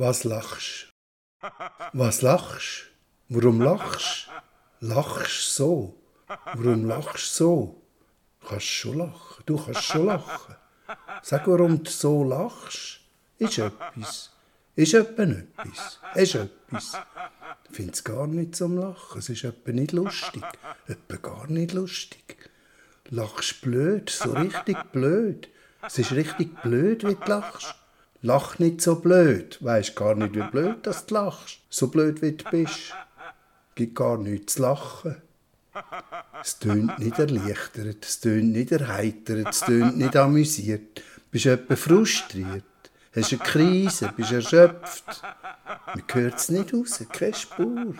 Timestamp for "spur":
47.34-47.94